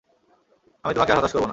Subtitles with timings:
[0.83, 1.49] আমি তোমাকে আর হতাশ করব না।